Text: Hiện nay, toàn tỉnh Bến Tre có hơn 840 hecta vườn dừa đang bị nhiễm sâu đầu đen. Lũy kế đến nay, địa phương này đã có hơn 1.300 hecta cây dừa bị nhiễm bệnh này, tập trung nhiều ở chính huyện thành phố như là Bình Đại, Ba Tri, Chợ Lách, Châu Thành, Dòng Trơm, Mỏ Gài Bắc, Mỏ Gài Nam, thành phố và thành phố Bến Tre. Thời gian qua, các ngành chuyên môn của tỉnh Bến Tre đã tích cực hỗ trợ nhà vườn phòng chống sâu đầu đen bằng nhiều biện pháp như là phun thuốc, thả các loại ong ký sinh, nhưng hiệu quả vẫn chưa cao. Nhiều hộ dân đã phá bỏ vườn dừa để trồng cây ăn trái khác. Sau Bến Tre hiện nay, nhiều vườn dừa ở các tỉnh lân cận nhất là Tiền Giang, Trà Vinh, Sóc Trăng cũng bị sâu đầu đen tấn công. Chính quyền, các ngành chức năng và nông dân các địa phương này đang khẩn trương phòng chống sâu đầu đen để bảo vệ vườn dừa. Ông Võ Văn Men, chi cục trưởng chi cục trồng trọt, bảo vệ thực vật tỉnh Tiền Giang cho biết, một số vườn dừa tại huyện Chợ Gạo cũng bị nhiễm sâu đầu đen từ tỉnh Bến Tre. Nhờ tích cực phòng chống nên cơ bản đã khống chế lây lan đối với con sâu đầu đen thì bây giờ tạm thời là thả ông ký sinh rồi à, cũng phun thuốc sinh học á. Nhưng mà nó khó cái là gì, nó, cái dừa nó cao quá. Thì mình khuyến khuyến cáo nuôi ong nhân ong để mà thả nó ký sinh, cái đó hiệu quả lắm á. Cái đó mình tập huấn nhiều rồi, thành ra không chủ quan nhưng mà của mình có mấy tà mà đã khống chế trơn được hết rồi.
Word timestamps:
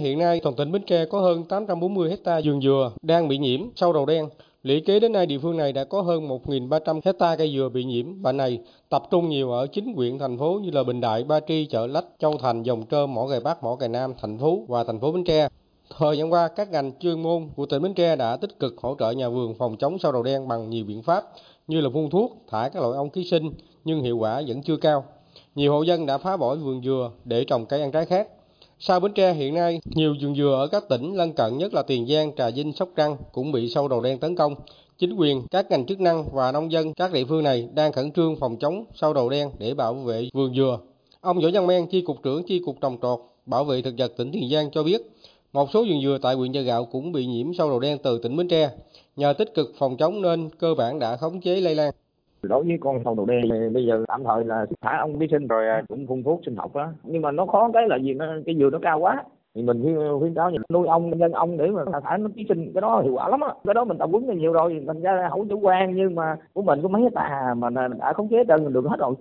Hiện 0.00 0.18
nay, 0.18 0.40
toàn 0.40 0.56
tỉnh 0.56 0.72
Bến 0.72 0.82
Tre 0.86 1.04
có 1.04 1.20
hơn 1.20 1.44
840 1.44 2.10
hecta 2.10 2.40
vườn 2.44 2.60
dừa 2.62 2.92
đang 3.02 3.28
bị 3.28 3.38
nhiễm 3.38 3.60
sâu 3.76 3.92
đầu 3.92 4.06
đen. 4.06 4.28
Lũy 4.62 4.80
kế 4.80 5.00
đến 5.00 5.12
nay, 5.12 5.26
địa 5.26 5.38
phương 5.38 5.56
này 5.56 5.72
đã 5.72 5.84
có 5.84 6.02
hơn 6.02 6.28
1.300 6.28 7.00
hecta 7.04 7.36
cây 7.36 7.52
dừa 7.54 7.68
bị 7.68 7.84
nhiễm 7.84 8.22
bệnh 8.22 8.36
này, 8.36 8.58
tập 8.88 9.02
trung 9.10 9.28
nhiều 9.28 9.52
ở 9.52 9.66
chính 9.66 9.94
huyện 9.94 10.18
thành 10.18 10.38
phố 10.38 10.60
như 10.62 10.70
là 10.70 10.82
Bình 10.82 11.00
Đại, 11.00 11.24
Ba 11.24 11.40
Tri, 11.40 11.66
Chợ 11.66 11.86
Lách, 11.86 12.04
Châu 12.18 12.38
Thành, 12.38 12.62
Dòng 12.62 12.86
Trơm, 12.90 13.14
Mỏ 13.14 13.26
Gài 13.26 13.40
Bắc, 13.40 13.62
Mỏ 13.62 13.74
Gài 13.74 13.88
Nam, 13.88 14.14
thành 14.20 14.38
phố 14.38 14.64
và 14.68 14.84
thành 14.84 15.00
phố 15.00 15.12
Bến 15.12 15.24
Tre. 15.24 15.48
Thời 15.98 16.18
gian 16.18 16.32
qua, 16.32 16.48
các 16.48 16.70
ngành 16.70 16.92
chuyên 17.00 17.22
môn 17.22 17.48
của 17.56 17.66
tỉnh 17.66 17.82
Bến 17.82 17.94
Tre 17.94 18.16
đã 18.16 18.36
tích 18.36 18.58
cực 18.58 18.78
hỗ 18.78 18.96
trợ 18.98 19.10
nhà 19.10 19.28
vườn 19.28 19.54
phòng 19.54 19.76
chống 19.76 19.98
sâu 19.98 20.12
đầu 20.12 20.22
đen 20.22 20.48
bằng 20.48 20.70
nhiều 20.70 20.84
biện 20.84 21.02
pháp 21.02 21.24
như 21.68 21.80
là 21.80 21.90
phun 21.92 22.10
thuốc, 22.10 22.36
thả 22.50 22.68
các 22.68 22.82
loại 22.82 22.96
ong 22.96 23.10
ký 23.10 23.24
sinh, 23.24 23.52
nhưng 23.84 24.02
hiệu 24.02 24.18
quả 24.18 24.42
vẫn 24.46 24.62
chưa 24.62 24.76
cao. 24.76 25.04
Nhiều 25.54 25.72
hộ 25.72 25.82
dân 25.82 26.06
đã 26.06 26.18
phá 26.18 26.36
bỏ 26.36 26.54
vườn 26.54 26.82
dừa 26.84 27.10
để 27.24 27.44
trồng 27.44 27.66
cây 27.66 27.80
ăn 27.80 27.90
trái 27.90 28.06
khác. 28.06 28.28
Sau 28.82 29.00
Bến 29.00 29.12
Tre 29.12 29.32
hiện 29.32 29.54
nay, 29.54 29.80
nhiều 29.84 30.14
vườn 30.22 30.34
dừa 30.34 30.54
ở 30.58 30.66
các 30.66 30.88
tỉnh 30.88 31.14
lân 31.14 31.32
cận 31.32 31.58
nhất 31.58 31.74
là 31.74 31.82
Tiền 31.82 32.06
Giang, 32.06 32.32
Trà 32.36 32.50
Vinh, 32.50 32.72
Sóc 32.72 32.88
Trăng 32.96 33.16
cũng 33.32 33.52
bị 33.52 33.68
sâu 33.68 33.88
đầu 33.88 34.00
đen 34.00 34.18
tấn 34.18 34.36
công. 34.36 34.54
Chính 34.98 35.16
quyền, 35.16 35.46
các 35.50 35.70
ngành 35.70 35.86
chức 35.86 36.00
năng 36.00 36.24
và 36.32 36.52
nông 36.52 36.72
dân 36.72 36.94
các 36.94 37.12
địa 37.12 37.24
phương 37.24 37.42
này 37.42 37.68
đang 37.74 37.92
khẩn 37.92 38.12
trương 38.12 38.36
phòng 38.36 38.56
chống 38.56 38.84
sâu 38.94 39.14
đầu 39.14 39.28
đen 39.28 39.50
để 39.58 39.74
bảo 39.74 39.94
vệ 39.94 40.28
vườn 40.32 40.54
dừa. 40.54 40.78
Ông 41.20 41.40
Võ 41.40 41.48
Văn 41.52 41.66
Men, 41.66 41.86
chi 41.86 42.00
cục 42.00 42.22
trưởng 42.22 42.42
chi 42.42 42.60
cục 42.66 42.80
trồng 42.80 42.98
trọt, 43.02 43.18
bảo 43.46 43.64
vệ 43.64 43.82
thực 43.82 43.94
vật 43.98 44.12
tỉnh 44.16 44.32
Tiền 44.32 44.50
Giang 44.50 44.70
cho 44.70 44.82
biết, 44.82 45.02
một 45.52 45.68
số 45.72 45.84
vườn 45.84 46.02
dừa 46.02 46.18
tại 46.22 46.34
huyện 46.34 46.52
Chợ 46.52 46.60
Gạo 46.60 46.84
cũng 46.84 47.12
bị 47.12 47.26
nhiễm 47.26 47.54
sâu 47.54 47.70
đầu 47.70 47.80
đen 47.80 47.98
từ 48.02 48.18
tỉnh 48.18 48.36
Bến 48.36 48.48
Tre. 48.48 48.70
Nhờ 49.16 49.32
tích 49.32 49.54
cực 49.54 49.72
phòng 49.78 49.96
chống 49.96 50.22
nên 50.22 50.50
cơ 50.58 50.74
bản 50.74 50.98
đã 50.98 51.16
khống 51.16 51.40
chế 51.40 51.60
lây 51.60 51.74
lan 51.74 51.94
đối 52.42 52.64
với 52.64 52.78
con 52.80 53.00
sâu 53.04 53.14
đầu 53.14 53.26
đen 53.26 53.42
thì 53.52 53.68
bây 53.68 53.86
giờ 53.86 54.04
tạm 54.08 54.24
thời 54.24 54.44
là 54.44 54.66
thả 54.80 54.96
ông 54.98 55.18
ký 55.18 55.26
sinh 55.30 55.46
rồi 55.46 55.68
à, 55.68 55.82
cũng 55.88 56.06
phun 56.06 56.22
thuốc 56.22 56.40
sinh 56.46 56.56
học 56.56 56.74
á. 56.74 56.88
Nhưng 57.04 57.22
mà 57.22 57.30
nó 57.30 57.46
khó 57.46 57.70
cái 57.74 57.88
là 57.88 57.96
gì, 57.96 58.14
nó, 58.14 58.26
cái 58.46 58.54
dừa 58.58 58.70
nó 58.72 58.78
cao 58.82 58.98
quá. 59.00 59.24
Thì 59.54 59.62
mình 59.62 59.82
khuyến 59.82 60.18
khuyến 60.20 60.34
cáo 60.34 60.50
nuôi 60.72 60.86
ong 60.86 61.18
nhân 61.18 61.32
ong 61.32 61.58
để 61.58 61.66
mà 61.66 61.82
thả 62.04 62.16
nó 62.16 62.28
ký 62.36 62.46
sinh, 62.48 62.70
cái 62.74 62.80
đó 62.80 63.00
hiệu 63.00 63.12
quả 63.14 63.28
lắm 63.28 63.40
á. 63.40 63.48
Cái 63.64 63.74
đó 63.74 63.84
mình 63.84 63.98
tập 63.98 64.08
huấn 64.12 64.38
nhiều 64.38 64.52
rồi, 64.52 64.84
thành 64.86 65.00
ra 65.00 65.28
không 65.30 65.48
chủ 65.48 65.58
quan 65.58 65.96
nhưng 65.96 66.14
mà 66.14 66.36
của 66.52 66.62
mình 66.62 66.82
có 66.82 66.88
mấy 66.88 67.02
tà 67.14 67.54
mà 67.56 67.70
đã 67.70 68.12
khống 68.12 68.28
chế 68.28 68.44
trơn 68.48 68.72
được 68.72 68.84
hết 68.88 68.96
rồi. 68.98 69.14